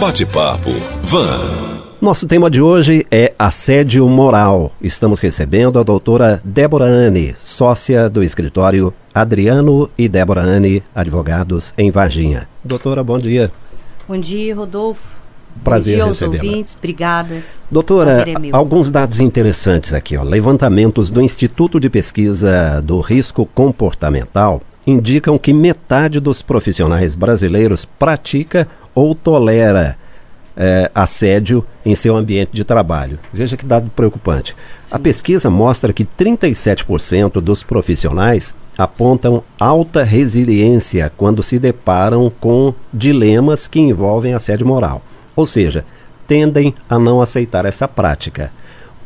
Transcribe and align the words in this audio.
Bate-papo 0.00 0.72
Van. 1.00 1.40
Nosso 2.02 2.26
tema 2.26 2.50
de 2.50 2.60
hoje 2.60 3.06
é 3.10 3.32
assédio 3.38 4.06
moral. 4.06 4.70
Estamos 4.80 5.20
recebendo 5.20 5.78
a 5.78 5.82
doutora 5.82 6.38
Débora 6.44 6.84
Anne, 6.84 7.32
sócia 7.34 8.10
do 8.10 8.22
escritório 8.22 8.92
Adriano 9.14 9.88
e 9.96 10.06
Débora 10.06 10.42
Anne, 10.42 10.82
advogados 10.94 11.72
em 11.78 11.90
Varginha. 11.90 12.46
Doutora, 12.62 13.02
bom 13.02 13.18
dia. 13.18 13.50
Bom 14.06 14.18
dia, 14.18 14.54
Rodolfo. 14.54 15.16
Prazer 15.64 15.94
bom 15.94 16.02
dia 16.02 16.04
aos 16.04 16.20
ouvintes, 16.20 16.76
obrigada. 16.76 17.42
Doutora, 17.70 18.22
é 18.28 18.34
alguns 18.52 18.90
dados 18.90 19.20
interessantes 19.20 19.94
aqui. 19.94 20.14
Ó. 20.14 20.22
Levantamentos 20.22 21.10
do 21.10 21.22
Instituto 21.22 21.80
de 21.80 21.88
Pesquisa 21.88 22.82
do 22.82 23.00
Risco 23.00 23.46
Comportamental 23.46 24.60
indicam 24.86 25.36
que 25.36 25.52
metade 25.52 26.20
dos 26.20 26.42
profissionais 26.42 27.16
brasileiros 27.16 27.84
pratica 27.84 28.68
ou 28.94 29.14
tolera 29.14 29.96
eh, 30.56 30.90
assédio 30.94 31.64
em 31.84 31.94
seu 31.94 32.16
ambiente 32.16 32.50
de 32.52 32.64
trabalho. 32.64 33.18
Veja 33.32 33.56
que 33.56 33.66
dado 33.66 33.90
preocupante. 33.90 34.56
A 34.90 34.98
pesquisa 34.98 35.50
mostra 35.50 35.92
que 35.92 36.04
37% 36.04 37.40
dos 37.40 37.62
profissionais 37.62 38.54
apontam 38.78 39.42
alta 39.58 40.02
resiliência 40.02 41.12
quando 41.16 41.42
se 41.42 41.58
deparam 41.58 42.30
com 42.40 42.72
dilemas 42.92 43.68
que 43.68 43.80
envolvem 43.80 44.34
assédio 44.34 44.66
moral. 44.66 45.02
Ou 45.34 45.46
seja, 45.46 45.84
tendem 46.26 46.74
a 46.88 46.98
não 46.98 47.20
aceitar 47.20 47.64
essa 47.64 47.86
prática. 47.86 48.50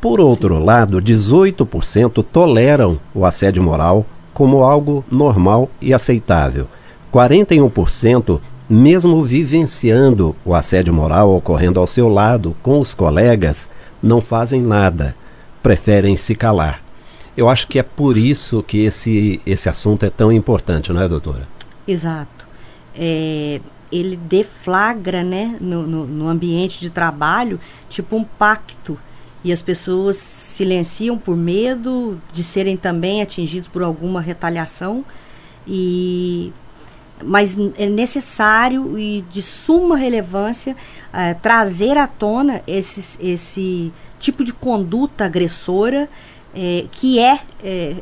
Por 0.01 0.21
outro 0.21 0.59
lado, 0.59 1.03
18% 1.03 2.25
toleram 2.33 2.99
o 3.15 3.25
assédio 3.25 3.63
moral 3.63 4.07
como 4.33 4.63
algo 4.63 5.05
normal 5.11 5.71
e 5.81 5.93
aceitável. 5.93 6.67
41%, 7.13 8.41
mesmo 8.69 9.25
vivenciando 9.25 10.35
o 10.45 10.55
assédio 10.55 10.95
moral 10.95 11.35
ocorrendo 11.35 11.81
ao 11.81 11.87
seu 11.87 12.09
lado 12.09 12.57
com 12.63 12.81
os 12.81 12.95
colegas, 12.95 13.69
não 14.03 14.21
fazem 14.21 14.63
nada, 14.63 15.15
preferem 15.63 16.17
se 16.17 16.35
calar. 16.35 16.83
Eu 17.37 17.49
acho 17.49 17.67
que 17.69 17.79
é 17.79 17.83
por 17.83 18.17
isso 18.17 18.63
que 18.63 18.85
esse, 18.85 19.41
esse 19.47 19.69
assunto 19.69 20.05
é 20.05 20.11
tão 20.11 20.31
importante, 20.33 20.93
não 20.93 21.01
é, 21.01 21.09
doutora? 21.09 21.49
Exato. 21.87 22.47
É, 22.95 23.61
ele 23.91 24.17
deflagra, 24.17 25.23
né, 25.23 25.57
no, 25.61 25.87
no, 25.87 26.07
no 26.07 26.29
ambiente 26.29 26.79
de 26.81 26.91
trabalho, 26.91 27.59
tipo 27.89 28.17
um 28.17 28.25
pacto. 28.25 28.99
E 29.43 29.53
as 29.53 29.63
pessoas 29.63 30.17
silenciam 30.17 31.17
por 31.17 31.37
medo 31.37 32.21
de 32.33 32.43
serem 32.43 32.77
também 32.77 33.23
atingidos 33.23 33.69
por 33.69 33.83
alguma 33.83 34.21
retaliação. 34.21 35.05
E 35.67 36.53
mas 37.23 37.55
é 37.77 37.85
necessário 37.87 38.99
e 38.99 39.23
de 39.31 39.43
suma 39.43 39.95
relevância 39.95 40.75
eh, 41.13 41.35
trazer 41.35 41.99
à 41.99 42.07
tona 42.07 42.63
esses, 42.67 43.19
esse 43.23 43.93
tipo 44.19 44.43
de 44.43 44.55
conduta 44.55 45.27
agressora 45.27 46.09
eh, 46.55 46.87
que 46.91 47.19
é, 47.19 47.39
eh, 47.63 47.97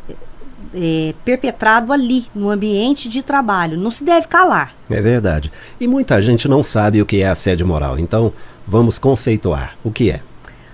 eh, 0.75 1.15
perpetrado 1.25 1.93
ali, 1.93 2.27
no 2.35 2.51
ambiente 2.51 3.09
de 3.09 3.23
trabalho. 3.23 3.79
Não 3.79 3.91
se 3.91 4.05
deve 4.05 4.27
calar. 4.27 4.75
É 4.89 5.01
verdade. 5.01 5.53
E 5.81 5.87
muita 5.87 6.21
gente 6.23 6.49
não 6.49 6.65
sabe 6.65 7.03
o 7.03 7.07
que 7.07 7.21
é 7.21 7.29
assédio 7.29 7.67
moral. 7.67 7.99
Então, 7.99 8.33
vamos 8.67 8.99
conceituar. 8.99 9.77
O 9.85 9.91
que 9.91 10.11
é? 10.11 10.21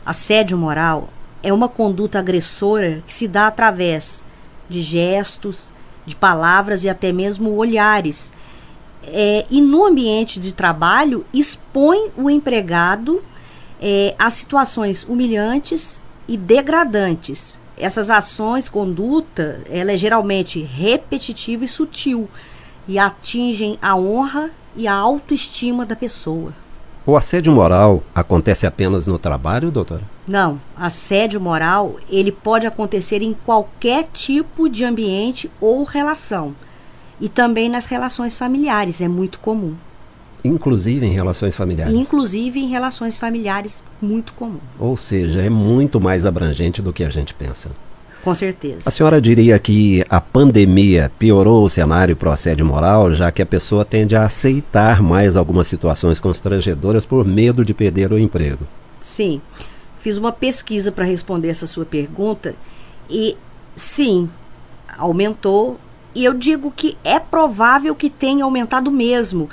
Assédio 0.05 0.59
moral 0.59 1.09
é 1.43 1.53
uma 1.53 1.69
conduta 1.69 2.19
agressora 2.19 3.03
que 3.07 3.15
se 3.15 3.27
dá 3.27 3.47
através 3.47 4.23
de 4.69 4.81
gestos, 4.81 5.73
de 6.05 6.15
palavras 6.15 6.85
e 6.85 6.89
até 6.89 7.11
mesmo 7.13 7.55
olhares. 7.55 8.33
É, 9.03 9.47
e 9.51 9.61
no 9.61 9.85
ambiente 9.85 10.39
de 10.39 10.53
trabalho, 10.53 11.25
expõe 11.33 12.11
o 12.17 12.29
empregado 12.29 13.23
é, 13.81 14.15
a 14.19 14.29
situações 14.31 15.05
humilhantes 15.05 16.01
e 16.29 16.37
degradantes. 16.37 17.61
Essas 17.77 18.09
ações, 18.11 18.69
conduta, 18.69 19.63
ela 19.71 19.93
é 19.93 19.97
geralmente 19.97 20.61
repetitiva 20.63 21.65
e 21.65 21.69
sutil 21.69 22.29
e 22.87 22.99
atingem 22.99 23.79
a 23.81 23.97
honra 23.97 24.51
e 24.77 24.87
a 24.87 24.95
autoestima 24.95 25.85
da 25.85 25.97
pessoa. 25.97 26.53
O 27.07 27.19
assédio 27.19 27.53
moral 27.53 28.03
acontece 28.15 28.67
apenas 28.67 29.07
no 29.07 29.19
trabalho, 29.19 29.71
doutora? 29.71 30.01
Não, 30.27 30.59
assédio 30.75 31.39
moral, 31.39 31.97
ele 32.09 32.33
pode 32.33 32.67
acontecer 32.67 33.21
em 33.21 33.35
qualquer 33.45 34.09
tipo 34.11 34.71
de 34.71 34.87
ambiente 34.87 35.51
ou 35.61 35.85
relação. 35.85 36.55
E 37.21 37.29
também 37.29 37.69
nas 37.69 37.85
relações 37.85 38.39
familiares, 38.39 39.03
é 39.03 39.09
muito 39.09 39.39
comum. 39.39 39.75
Inclusive 40.43 41.05
em 41.05 41.13
relações 41.13 41.55
familiares. 41.55 41.95
Inclusive 41.95 42.59
em 42.59 42.69
relações 42.69 43.19
familiares, 43.19 43.85
muito 44.01 44.33
comum. 44.33 44.61
Ou 44.79 44.97
seja, 44.97 45.43
é 45.43 45.51
muito 45.51 46.01
mais 46.01 46.25
abrangente 46.25 46.81
do 46.81 46.93
que 46.93 47.05
a 47.05 47.11
gente 47.11 47.35
pensa. 47.35 47.71
Com 48.25 48.35
certeza. 48.35 48.81
A 48.87 48.91
senhora 48.91 49.21
diria 49.21 49.59
que 49.59 50.03
a 50.09 50.19
pandemia 50.19 51.13
piorou 51.19 51.63
o 51.63 51.69
cenário 51.69 52.17
para 52.17 52.31
o 52.31 52.33
assédio 52.33 52.65
moral, 52.65 53.13
já 53.13 53.31
que 53.31 53.43
a 53.43 53.47
pessoa 53.47 53.85
tende 53.85 54.17
a 54.17 54.25
aceitar 54.25 55.03
mais 55.03 55.37
algumas 55.37 55.69
situações 55.69 56.19
constrangedoras 56.19 57.05
por 57.05 57.23
medo 57.27 57.63
de 57.63 57.75
perder 57.75 58.11
o 58.13 58.19
emprego. 58.19 58.67
Sim. 58.99 59.43
Fiz 60.01 60.17
uma 60.17 60.33
pesquisa 60.33 60.91
para 60.91 61.05
responder 61.05 61.49
essa 61.49 61.67
sua 61.67 61.85
pergunta 61.85 62.55
e 63.11 63.37
sim, 63.77 64.29
aumentou. 64.97 65.79
E 66.15 66.25
eu 66.25 66.33
digo 66.33 66.71
que 66.71 66.97
é 67.05 67.19
provável 67.19 67.95
que 67.95 68.09
tenha 68.09 68.45
aumentado 68.45 68.91
mesmo. 68.91 69.51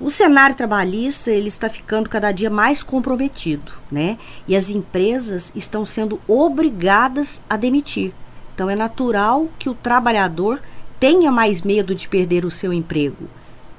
O 0.00 0.10
cenário 0.10 0.54
trabalhista 0.54 1.30
ele 1.30 1.48
está 1.48 1.68
ficando 1.68 2.08
cada 2.08 2.30
dia 2.30 2.48
mais 2.48 2.82
comprometido, 2.82 3.72
né? 3.90 4.16
E 4.46 4.54
as 4.54 4.70
empresas 4.70 5.50
estão 5.56 5.84
sendo 5.84 6.20
obrigadas 6.28 7.42
a 7.50 7.56
demitir. 7.56 8.12
Então 8.54 8.70
é 8.70 8.76
natural 8.76 9.48
que 9.58 9.68
o 9.68 9.74
trabalhador 9.74 10.60
tenha 11.00 11.32
mais 11.32 11.62
medo 11.62 11.94
de 11.94 12.08
perder 12.08 12.44
o 12.44 12.50
seu 12.50 12.72
emprego 12.72 13.28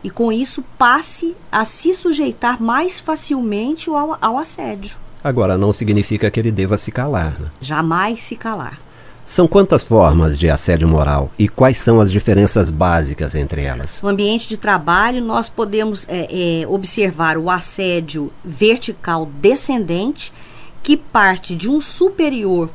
e 0.03 0.09
com 0.09 0.31
isso 0.31 0.63
passe 0.77 1.35
a 1.51 1.65
se 1.65 1.93
sujeitar 1.93 2.61
mais 2.61 2.99
facilmente 2.99 3.89
ao, 3.89 4.17
ao 4.21 4.37
assédio. 4.37 4.97
Agora, 5.23 5.57
não 5.57 5.73
significa 5.73 6.31
que 6.31 6.39
ele 6.39 6.51
deva 6.51 6.77
se 6.77 6.91
calar. 6.91 7.39
Né? 7.39 7.47
Jamais 7.59 8.21
se 8.21 8.35
calar. 8.35 8.79
São 9.29 9.47
quantas 9.47 9.83
formas 9.83 10.39
de 10.39 10.49
assédio 10.49 10.87
moral 10.87 11.29
e 11.37 11.47
quais 11.47 11.77
são 11.77 12.01
as 12.01 12.11
diferenças 12.11 12.71
básicas 12.71 13.35
entre 13.35 13.61
elas? 13.61 14.01
No 14.01 14.09
ambiente 14.09 14.49
de 14.49 14.57
trabalho, 14.57 15.23
nós 15.23 15.47
podemos 15.47 16.07
é, 16.09 16.61
é, 16.63 16.67
observar 16.67 17.37
o 17.37 17.47
assédio 17.47 18.33
vertical 18.43 19.27
descendente, 19.39 20.33
que 20.81 20.97
parte 20.97 21.55
de 21.55 21.69
um 21.69 21.79
superior 21.79 22.71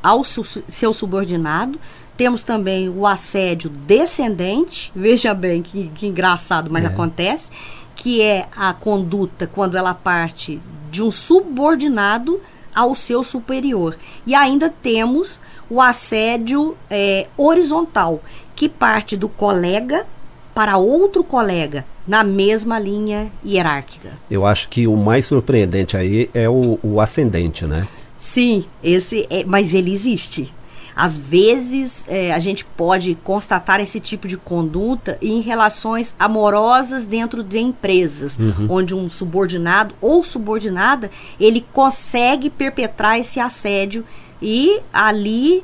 ao 0.00 0.22
su 0.22 0.44
seu 0.44 0.94
subordinado. 0.94 1.80
Temos 2.16 2.44
também 2.44 2.88
o 2.88 3.04
assédio 3.04 3.68
descendente, 3.68 4.92
veja 4.94 5.34
bem 5.34 5.62
que, 5.62 5.90
que 5.96 6.06
engraçado, 6.06 6.70
mas 6.70 6.84
é. 6.84 6.86
acontece, 6.86 7.50
que 7.96 8.22
é 8.22 8.46
a 8.56 8.72
conduta 8.72 9.48
quando 9.48 9.76
ela 9.76 9.94
parte 9.94 10.60
de 10.92 11.02
um 11.02 11.10
subordinado 11.10 12.40
ao 12.78 12.94
seu 12.94 13.24
superior. 13.24 13.96
E 14.24 14.36
ainda 14.36 14.70
temos 14.70 15.40
o 15.68 15.82
assédio 15.82 16.76
é, 16.88 17.26
horizontal, 17.36 18.22
que 18.54 18.68
parte 18.68 19.16
do 19.16 19.28
colega 19.28 20.06
para 20.54 20.76
outro 20.76 21.24
colega 21.24 21.84
na 22.06 22.22
mesma 22.22 22.78
linha 22.78 23.32
hierárquica. 23.44 24.10
Eu 24.30 24.46
acho 24.46 24.68
que 24.68 24.86
o 24.86 24.96
mais 24.96 25.26
surpreendente 25.26 25.96
aí 25.96 26.30
é 26.32 26.48
o, 26.48 26.78
o 26.80 27.00
ascendente, 27.00 27.64
né? 27.64 27.86
Sim, 28.16 28.64
esse 28.82 29.26
é, 29.28 29.44
mas 29.44 29.74
ele 29.74 29.92
existe. 29.92 30.52
Às 30.98 31.16
vezes 31.16 32.04
é, 32.08 32.34
a 32.34 32.40
gente 32.40 32.64
pode 32.64 33.14
constatar 33.22 33.80
esse 33.80 34.00
tipo 34.00 34.26
de 34.26 34.36
conduta 34.36 35.16
em 35.22 35.40
relações 35.40 36.12
amorosas 36.18 37.06
dentro 37.06 37.44
de 37.44 37.60
empresas, 37.60 38.36
uhum. 38.36 38.66
onde 38.68 38.96
um 38.96 39.08
subordinado 39.08 39.94
ou 40.00 40.24
subordinada 40.24 41.08
ele 41.38 41.64
consegue 41.72 42.50
perpetrar 42.50 43.16
esse 43.16 43.38
assédio 43.38 44.04
e 44.42 44.80
ali 44.92 45.62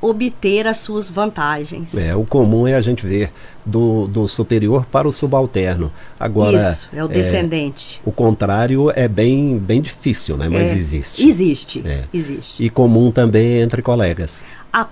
obter 0.00 0.66
as 0.66 0.78
suas 0.78 1.08
vantagens. 1.08 1.94
É, 1.96 2.14
o 2.14 2.24
comum 2.24 2.66
é 2.66 2.74
a 2.74 2.80
gente 2.80 3.06
ver 3.06 3.32
do, 3.64 4.06
do 4.06 4.28
superior 4.28 4.86
para 4.86 5.08
o 5.08 5.12
subalterno. 5.12 5.90
Agora, 6.18 6.70
Isso, 6.70 6.88
é 6.92 7.02
o 7.02 7.08
descendente. 7.08 8.00
É, 8.04 8.08
o 8.08 8.12
contrário 8.12 8.90
é 8.94 9.08
bem, 9.08 9.58
bem 9.58 9.80
difícil, 9.80 10.36
né? 10.36 10.48
Mas 10.48 10.70
é, 10.70 10.74
existe. 10.74 11.26
Existe, 11.26 11.82
é. 11.84 12.04
existe. 12.12 12.62
E 12.62 12.70
comum 12.70 13.10
também 13.10 13.60
entre 13.60 13.82
colegas. 13.82 14.44
A, 14.72 14.86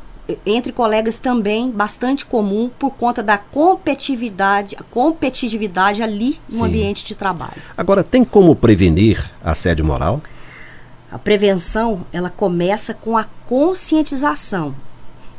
entre 0.44 0.72
colegas 0.72 1.18
também 1.18 1.70
bastante 1.70 2.24
comum 2.24 2.70
por 2.78 2.90
conta 2.90 3.22
da 3.22 3.38
competitividade, 3.38 4.76
competitividade 4.90 6.02
ali 6.02 6.40
no 6.48 6.58
Sim. 6.58 6.64
ambiente 6.64 7.04
de 7.04 7.14
trabalho. 7.14 7.62
Agora, 7.76 8.02
tem 8.02 8.24
como 8.24 8.56
prevenir 8.56 9.30
assédio 9.44 9.84
moral? 9.84 10.20
A 11.12 11.18
prevenção, 11.18 12.04
ela 12.12 12.28
começa 12.28 12.92
com 12.92 13.16
a 13.16 13.24
conscientização 13.46 14.74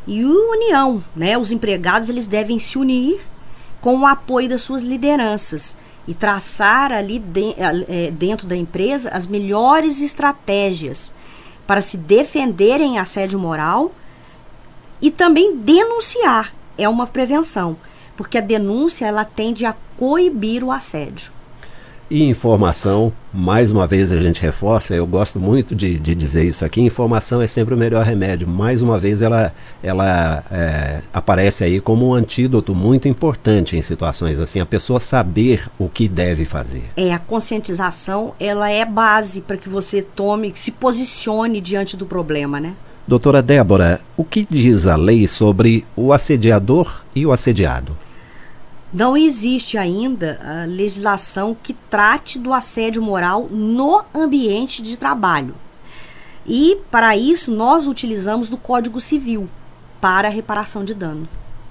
e 0.08 0.24
união, 0.24 1.04
né? 1.16 1.38
Os 1.38 1.52
empregados 1.52 2.10
eles 2.10 2.28
devem 2.28 2.60
se 2.60 2.78
unir 2.78 3.22
com 3.82 4.00
o 4.00 4.06
apoio 4.06 4.50
das 4.50 4.62
suas 4.62 4.82
lideranças 4.82 5.76
e 6.08 6.14
traçar 6.14 6.92
ali 6.92 7.20
de, 7.20 7.56
é, 7.88 8.12
dentro 8.12 8.48
da 8.48 8.56
empresa 8.56 9.10
as 9.10 9.26
melhores 9.26 10.02
estratégias 10.02 11.14
para 11.66 11.82
se 11.82 11.98
defenderem 11.98 13.00
assédio 13.00 13.40
moral 13.40 13.92
e 15.02 15.10
também 15.10 15.56
denunciar. 15.56 16.54
É 16.78 16.88
uma 16.88 17.08
prevenção, 17.08 17.78
porque 18.16 18.38
a 18.38 18.42
denúncia 18.42 19.06
ela 19.06 19.26
tende 19.26 19.66
a 19.66 19.76
coibir 19.98 20.64
o 20.64 20.72
assédio. 20.72 21.35
E 22.10 22.24
informação, 22.24 23.12
mais 23.34 23.72
uma 23.72 23.88
vez 23.88 24.12
a 24.12 24.18
gente 24.22 24.40
reforça, 24.40 24.94
eu 24.94 25.08
gosto 25.08 25.40
muito 25.40 25.74
de, 25.74 25.98
de 25.98 26.14
dizer 26.14 26.46
isso 26.46 26.64
aqui, 26.64 26.80
informação 26.80 27.42
é 27.42 27.48
sempre 27.48 27.74
o 27.74 27.78
melhor 27.78 28.06
remédio. 28.06 28.48
Mais 28.48 28.84
uma 28.84 29.00
vez 29.00 29.24
ela, 29.24 29.52
ela 29.82 30.44
é, 30.52 31.00
aparece 31.12 31.64
aí 31.64 31.82
como 31.82 32.10
um 32.10 32.14
antídoto 32.14 32.76
muito 32.76 33.08
importante 33.08 33.76
em 33.76 33.82
situações 33.82 34.40
assim, 34.40 34.60
a 34.60 34.66
pessoa 34.68 35.00
saber 35.00 35.68
o 35.80 35.90
que 35.90 36.08
deve 36.08 36.46
fazer. 36.46 36.84
É, 36.96 37.12
a 37.12 37.18
conscientização, 37.18 38.36
ela 38.40 38.70
é 38.70 38.86
base 38.86 39.42
para 39.42 39.58
que 39.58 39.68
você 39.68 40.04
tome, 40.04 40.54
se 40.56 40.72
posicione 40.72 41.60
diante 41.60 41.98
do 41.98 42.06
problema, 42.06 42.60
né? 42.60 42.74
Doutora 43.08 43.42
Débora, 43.42 44.00
o 44.16 44.24
que 44.24 44.48
diz 44.48 44.86
a 44.86 44.96
lei 44.96 45.28
sobre 45.28 45.84
o 45.96 46.14
assediador 46.14 47.02
e 47.16 47.26
o 47.26 47.32
assediado? 47.32 48.05
Não 48.96 49.18
existe 49.18 49.78
ainda 49.78 50.40
a 50.42 50.66
legislação 50.66 51.54
que 51.62 51.74
trate 51.74 52.40
do 52.40 52.54
assédio 52.54 53.02
moral 53.02 53.50
no 53.52 54.02
ambiente 54.14 54.82
de 54.82 54.96
trabalho. 54.96 55.54
E, 56.48 56.78
para 56.90 57.18
isso, 57.18 57.52
nós 57.52 57.88
utilizamos 57.88 58.50
do 58.50 58.56
Código 58.56 59.02
Civil 59.02 59.50
para 60.00 60.30
reparação 60.30 60.86
de 60.86 60.94
dano. 60.94 61.28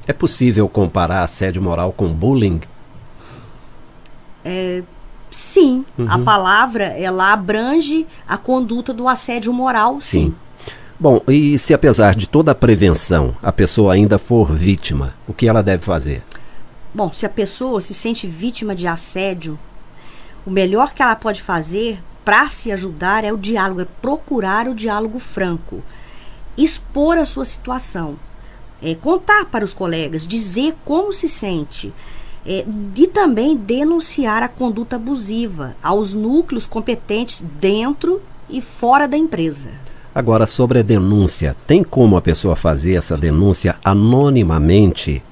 É 0.07 0.13
possível 0.13 0.69
comparar 0.69 1.23
assédio 1.23 1.63
moral 1.63 1.95
com 1.95 2.09
bullying? 2.09 2.61
É, 4.45 4.83
sim, 5.31 5.83
uhum. 5.97 6.07
a 6.11 6.19
palavra 6.19 6.85
ela 6.85 7.33
abrange 7.33 8.07
a 8.29 8.37
conduta 8.37 8.93
do 8.93 9.09
assédio 9.09 9.51
moral, 9.51 9.99
sim. 9.99 10.27
sim. 10.27 10.35
Bom, 11.01 11.23
e 11.27 11.59
se 11.59 11.73
apesar 11.73 12.15
de 12.15 12.29
toda 12.29 12.53
a 12.53 12.55
prevenção, 12.55 13.35
a 13.43 13.51
pessoa 13.51 13.95
ainda 13.95 14.19
for 14.19 14.53
vítima, 14.53 15.15
o 15.27 15.33
que 15.33 15.49
ela 15.49 15.63
deve 15.63 15.83
fazer? 15.83 16.23
Bom, 16.95 17.13
se 17.13 17.27
a 17.27 17.29
pessoa 17.29 17.81
se 17.81 17.93
sente 17.93 18.25
vítima 18.29 18.73
de 18.73 18.87
assédio, 18.87 19.59
o 20.47 20.51
melhor 20.51 20.95
que 20.95 21.03
ela 21.03 21.17
pode 21.17 21.43
fazer 21.43 22.01
para 22.25 22.49
se 22.49 22.71
ajudar 22.71 23.25
é 23.25 23.33
o 23.33 23.37
diálogo, 23.37 23.81
é 23.81 23.87
procurar 24.01 24.69
o 24.69 24.75
diálogo 24.75 25.19
franco, 25.19 25.83
expor 26.57 27.19
a 27.19 27.27
sua 27.27 27.45
situação, 27.45 28.15
é, 28.81 28.95
contar 28.95 29.47
para 29.47 29.65
os 29.65 29.75
colegas, 29.75 30.25
dizer 30.25 30.77
como 30.85 31.13
se 31.13 31.29
sente. 31.29 31.93
É, 32.47 32.65
e 32.95 33.07
também 33.09 33.57
denunciar 33.57 34.43
a 34.43 34.49
conduta 34.49 34.97
abusiva 34.97 35.75
aos 35.83 36.13
núcleos 36.13 36.67
competentes 36.67 37.43
dentro 37.59 38.21
e 38.51 38.61
fora 38.61 39.09
da 39.09 39.17
empresa. 39.17 39.71
Agora, 40.15 40.47
sobre 40.47 40.79
a 40.79 40.83
denúncia, 40.83 41.57
tem 41.67 41.83
como 41.83 42.19
a 42.19 42.23
pessoa 42.23 42.55
fazer 42.55 42.95
essa 42.95 43.17
denúncia 43.17 43.77
anonimamente 43.83 45.23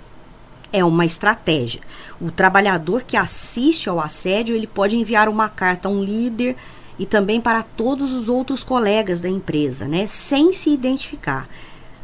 é 0.73 0.85
uma 0.85 1.05
estratégia. 1.05 1.81
O 2.21 2.31
trabalhador 2.31 3.03
que 3.03 3.17
assiste 3.17 3.89
ao 3.89 4.01
assédio, 4.01 4.57
ele 4.57 4.67
pode 4.67 4.97
enviar 4.97 5.29
uma 5.29 5.49
carta 5.49 5.89
a 5.89 5.91
um 5.91 6.03
líder 6.03 6.57
e 6.99 7.07
também 7.07 7.41
para 7.41 7.63
todos 7.63 8.13
os 8.13 8.29
outros 8.29 8.63
colegas 8.65 9.21
da 9.21 9.29
empresa, 9.29 9.87
né, 9.87 10.07
sem 10.07 10.53
se 10.53 10.71
identificar. 10.71 11.49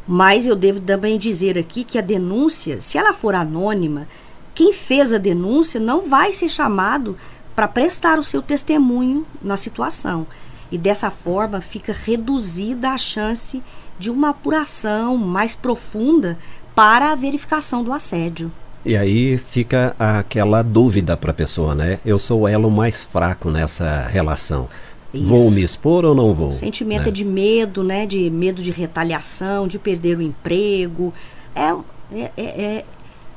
Mas 0.07 0.47
eu 0.47 0.55
devo 0.55 0.79
também 0.79 1.17
dizer 1.17 1.57
aqui 1.57 1.83
que 1.83 1.97
a 1.97 2.01
denúncia, 2.01 2.81
se 2.81 2.97
ela 2.97 3.13
for 3.13 3.35
anônima, 3.35 4.07
quem 4.55 4.73
fez 4.73 5.13
a 5.13 5.17
denúncia 5.17 5.79
não 5.79 6.01
vai 6.01 6.33
ser 6.33 6.49
chamado 6.49 7.15
para 7.55 7.67
prestar 7.67 8.17
o 8.17 8.23
seu 8.23 8.41
testemunho 8.41 9.25
na 9.41 9.55
situação. 9.55 10.25
E 10.71 10.77
dessa 10.77 11.09
forma 11.11 11.61
fica 11.61 11.93
reduzida 11.93 12.89
a 12.89 12.97
chance 12.97 13.63
de 13.97 14.09
uma 14.09 14.29
apuração 14.29 15.17
mais 15.17 15.55
profunda 15.55 16.37
para 16.79 17.11
a 17.11 17.15
verificação 17.15 17.83
do 17.83 17.91
assédio. 17.91 18.49
E 18.85 18.95
aí 18.95 19.37
fica 19.37 19.93
aquela 19.99 20.61
dúvida 20.61 21.17
para 21.17 21.31
a 21.31 21.33
pessoa, 21.33 21.75
né? 21.75 21.99
Eu 22.05 22.17
sou 22.17 22.43
o 22.43 22.47
elo 22.47 22.71
mais 22.71 23.03
fraco 23.03 23.51
nessa 23.51 24.07
relação. 24.07 24.69
Isso. 25.13 25.25
Vou 25.25 25.51
me 25.51 25.61
expor 25.61 26.05
ou 26.05 26.15
não 26.15 26.33
vou? 26.33 26.47
O 26.47 26.53
sentimento 26.53 27.03
né? 27.03 27.09
é 27.09 27.11
de 27.11 27.25
medo, 27.25 27.83
né? 27.83 28.05
De 28.05 28.29
medo 28.29 28.61
de 28.61 28.71
retaliação, 28.71 29.67
de 29.67 29.77
perder 29.77 30.19
o 30.19 30.21
emprego. 30.21 31.13
É, 31.53 31.75
é, 32.13 32.31
é, 32.37 32.43
é, 32.43 32.85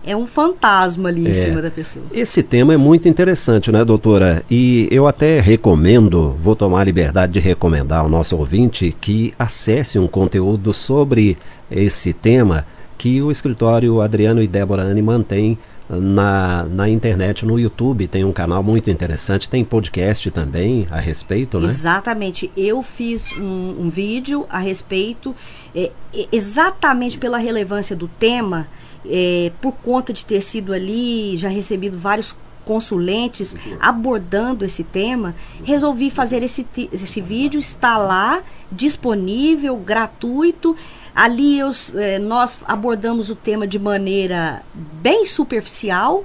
é 0.05 0.17
um 0.17 0.25
fantasma 0.25 1.09
ali 1.09 1.27
em 1.27 1.31
é. 1.31 1.35
cima 1.35 1.61
da 1.61 1.71
pessoa. 1.73 2.05
Esse 2.13 2.45
tema 2.45 2.75
é 2.75 2.77
muito 2.77 3.09
interessante, 3.09 3.73
né, 3.73 3.85
doutora? 3.85 4.45
E 4.49 4.87
eu 4.89 5.09
até 5.09 5.41
recomendo, 5.41 6.31
vou 6.39 6.55
tomar 6.55 6.83
a 6.83 6.85
liberdade 6.85 7.33
de 7.33 7.41
recomendar 7.41 8.03
ao 8.03 8.09
nosso 8.09 8.37
ouvinte 8.37 8.95
que 9.01 9.35
acesse 9.37 9.99
um 9.99 10.07
conteúdo 10.07 10.73
sobre 10.73 11.37
esse 11.69 12.13
tema 12.13 12.65
que 13.03 13.21
o 13.21 13.33
escritório 13.33 14.01
Adriano 14.01 14.41
e 14.41 14.47
Débora 14.47 14.83
Anne 14.83 15.03
mantém 15.03 15.59
na, 15.91 16.63
na 16.71 16.89
internet, 16.89 17.45
no 17.45 17.59
YouTube. 17.59 18.07
Tem 18.07 18.25
um 18.25 18.31
canal 18.31 18.63
muito 18.63 18.91
interessante, 18.91 19.51
tem 19.51 19.65
podcast 19.65 20.31
também 20.31 20.87
a 20.89 21.01
respeito, 21.01 21.59
né? 21.59 21.67
Exatamente. 21.67 22.53
Eu 22.57 22.81
fiz 22.81 23.33
um, 23.33 23.87
um 23.87 23.91
vídeo 23.91 24.47
a 24.49 24.61
respeito, 24.61 25.35
é, 25.75 25.91
exatamente 26.31 27.19
pela 27.19 27.39
relevância 27.39 27.97
do 27.97 28.07
tema, 28.07 28.69
é, 29.05 29.51
por 29.61 29.73
conta 29.73 30.13
de 30.13 30.25
ter 30.25 30.41
sido 30.41 30.73
ali, 30.73 31.37
já 31.37 31.49
recebido 31.49 31.99
vários 31.99 32.37
consulentes 32.65 33.57
abordando 33.81 34.65
esse 34.65 34.85
tema, 34.85 35.35
resolvi 35.65 36.09
fazer 36.09 36.45
esse, 36.45 36.65
esse 36.93 37.21
vídeo, 37.21 37.59
está 37.59 37.99
lá, 37.99 38.45
disponível, 38.71 39.77
gratuito. 39.77 40.77
Ali 41.15 41.59
eu, 41.59 41.71
eh, 41.95 42.19
nós 42.19 42.59
abordamos 42.65 43.29
o 43.29 43.35
tema 43.35 43.67
de 43.67 43.79
maneira 43.79 44.63
bem 44.75 45.27
superficial, 45.27 46.25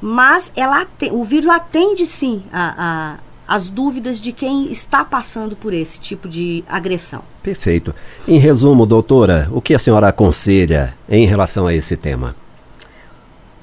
mas 0.00 0.50
ela 0.56 0.86
o 1.12 1.24
vídeo 1.24 1.50
atende 1.50 2.06
sim 2.06 2.42
a, 2.52 3.18
a, 3.46 3.54
as 3.54 3.68
dúvidas 3.68 4.18
de 4.18 4.32
quem 4.32 4.72
está 4.72 5.04
passando 5.04 5.54
por 5.54 5.74
esse 5.74 6.00
tipo 6.00 6.28
de 6.28 6.64
agressão. 6.66 7.22
Perfeito. 7.42 7.94
Em 8.26 8.38
resumo, 8.38 8.86
doutora, 8.86 9.48
o 9.52 9.60
que 9.60 9.74
a 9.74 9.78
senhora 9.78 10.08
aconselha 10.08 10.96
em 11.08 11.26
relação 11.26 11.66
a 11.66 11.74
esse 11.74 11.96
tema? 11.96 12.34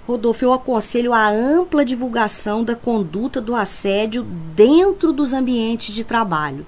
Rodolfo, 0.07 0.44
eu 0.44 0.54
aconselho 0.54 1.13
a 1.13 1.30
ampla 1.30 1.86
divulgação 1.86 2.63
da 2.63 2.75
conduta 2.75 3.39
do 3.39 3.56
assédio 3.56 4.24
dentro 4.56 5.13
dos 5.13 5.33
ambientes 5.33 5.94
de 5.94 6.04
trabalho. 6.04 6.66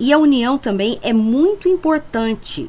E 0.00 0.12
a 0.12 0.18
união 0.18 0.58
também 0.58 0.98
é 1.02 1.12
muito 1.12 1.68
importante 1.68 2.68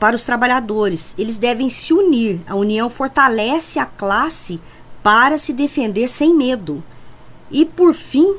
para 0.00 0.16
os 0.16 0.24
trabalhadores. 0.24 1.14
Eles 1.16 1.36
devem 1.36 1.68
se 1.68 1.92
unir. 1.92 2.40
A 2.48 2.56
união 2.56 2.88
fortalece 2.88 3.78
a 3.78 3.84
classe 3.86 4.58
para 5.02 5.38
se 5.38 5.52
defender 5.52 6.08
sem 6.08 6.34
medo. 6.34 6.82
E, 7.50 7.64
por 7.66 7.94
fim, 7.94 8.34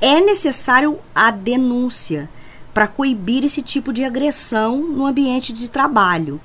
é 0.00 0.20
necessário 0.20 0.98
a 1.14 1.30
denúncia 1.30 2.28
para 2.72 2.86
coibir 2.86 3.44
esse 3.44 3.62
tipo 3.62 3.92
de 3.92 4.04
agressão 4.04 4.76
no 4.76 5.06
ambiente 5.06 5.52
de 5.52 5.68
trabalho 5.68 6.40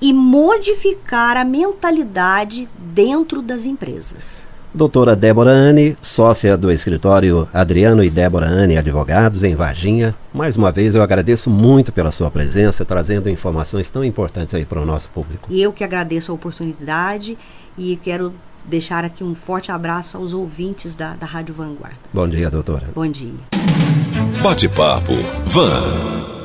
e 0.00 0.12
modificar 0.12 1.36
a 1.36 1.44
mentalidade 1.44 2.68
dentro 2.78 3.42
das 3.42 3.64
empresas. 3.64 4.46
Doutora 4.76 5.16
Débora 5.16 5.48
Anne, 5.48 5.96
sócia 6.02 6.54
do 6.54 6.70
escritório 6.70 7.48
Adriano 7.50 8.04
e 8.04 8.10
Débora 8.10 8.44
Anne 8.44 8.76
Advogados 8.76 9.42
em 9.42 9.54
Varginha. 9.54 10.14
Mais 10.34 10.54
uma 10.54 10.70
vez 10.70 10.94
eu 10.94 11.02
agradeço 11.02 11.48
muito 11.48 11.90
pela 11.90 12.12
sua 12.12 12.30
presença, 12.30 12.84
trazendo 12.84 13.30
informações 13.30 13.88
tão 13.88 14.04
importantes 14.04 14.54
aí 14.54 14.66
para 14.66 14.78
o 14.78 14.84
nosso 14.84 15.08
público. 15.08 15.48
Eu 15.50 15.72
que 15.72 15.82
agradeço 15.82 16.30
a 16.30 16.34
oportunidade 16.34 17.38
e 17.78 17.96
quero 17.96 18.34
deixar 18.66 19.02
aqui 19.02 19.24
um 19.24 19.34
forte 19.34 19.72
abraço 19.72 20.18
aos 20.18 20.34
ouvintes 20.34 20.94
da, 20.94 21.14
da 21.14 21.24
Rádio 21.24 21.54
Vanguarda. 21.54 21.96
Bom 22.12 22.28
dia, 22.28 22.50
doutora. 22.50 22.84
Bom 22.94 23.06
dia. 23.06 23.32
Bate-papo 24.42 25.14
Van. 25.46 26.35